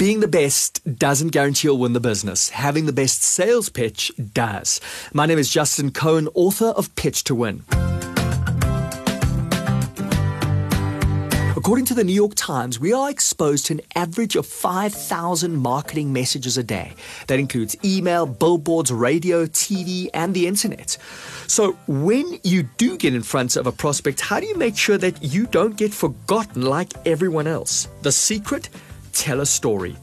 [0.00, 2.48] Being the best doesn't guarantee you'll win the business.
[2.48, 4.80] Having the best sales pitch does.
[5.12, 7.64] My name is Justin Cohen, author of Pitch to Win.
[11.54, 16.14] According to the New York Times, we are exposed to an average of 5,000 marketing
[16.14, 16.94] messages a day.
[17.26, 20.96] That includes email, billboards, radio, TV, and the internet.
[21.46, 24.96] So, when you do get in front of a prospect, how do you make sure
[24.96, 27.86] that you don't get forgotten like everyone else?
[28.00, 28.70] The secret?
[29.12, 29.96] Tell a story.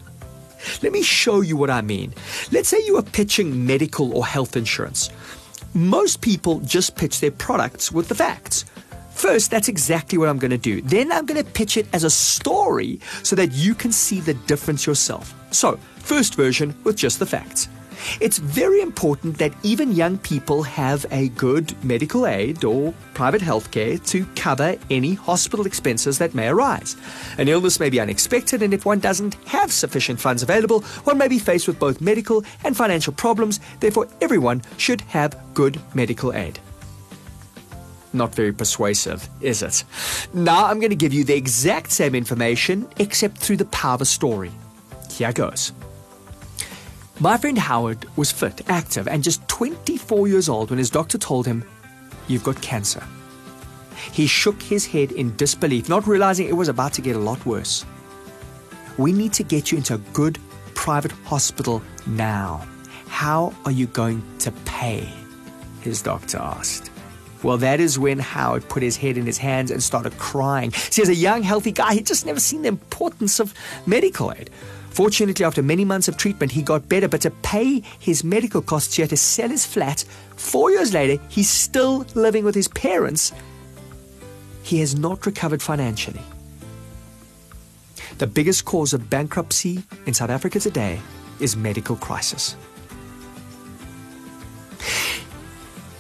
[0.82, 2.14] Let me show you what I mean.
[2.52, 5.10] Let's say you are pitching medical or health insurance.
[5.74, 8.66] Most people just pitch their products with the facts.
[9.12, 10.82] First, that's exactly what I'm going to do.
[10.82, 14.36] Then I'm going to pitch it as a story so that you can see the
[14.36, 15.34] difference yourself.
[15.52, 17.68] So, first version with just the facts.
[18.20, 23.72] It's very important that even young people have a good medical aid or private health
[23.72, 26.96] care to cover any hospital expenses that may arise.
[27.38, 31.28] An illness may be unexpected, and if one doesn't have sufficient funds available, one may
[31.28, 33.60] be faced with both medical and financial problems.
[33.80, 36.60] Therefore, everyone should have good medical aid.
[38.14, 39.84] Not very persuasive, is it?
[40.34, 44.02] Now I'm going to give you the exact same information, except through the power of
[44.02, 44.52] a story.
[45.12, 45.72] Here goes.
[47.20, 51.48] My friend Howard was fit, active, and just 24 years old when his doctor told
[51.48, 51.64] him,
[52.28, 53.04] You've got cancer.
[54.12, 57.44] He shook his head in disbelief, not realizing it was about to get a lot
[57.44, 57.86] worse.
[59.00, 60.38] We need to get you into a good
[60.76, 62.68] private hospital now.
[63.08, 65.10] How are you going to pay?
[65.82, 66.92] His doctor asked.
[67.42, 70.72] Well, that is when Howard put his head in his hands and started crying.
[70.72, 73.56] See, as a young, healthy guy, he'd just never seen the importance of
[73.88, 74.52] medical aid.
[74.98, 78.96] Fortunately, after many months of treatment, he got better, but to pay his medical costs,
[78.96, 80.04] he had to sell his flat.
[80.38, 83.32] Four years later, he's still living with his parents.
[84.64, 86.24] He has not recovered financially.
[88.18, 91.00] The biggest cause of bankruptcy in South Africa today
[91.40, 92.54] is medical crisis.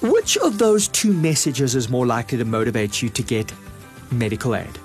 [0.02, 3.54] Which of those two messages is more likely to motivate you to get
[4.12, 4.80] medical aid?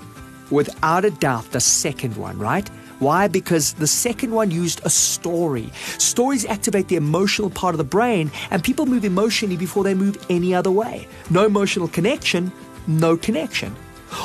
[0.50, 2.68] Without a doubt, the second one, right?
[3.02, 3.26] Why?
[3.26, 5.72] Because the second one used a story.
[5.98, 10.24] Stories activate the emotional part of the brain, and people move emotionally before they move
[10.30, 11.08] any other way.
[11.28, 12.52] No emotional connection,
[12.86, 13.74] no connection.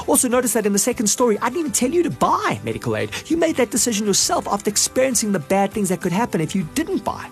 [0.08, 2.96] Also, notice that in the second story, I didn't even tell you to buy medical
[2.96, 3.10] aid.
[3.26, 6.62] You made that decision yourself after experiencing the bad things that could happen if you
[6.76, 7.28] didn't buy.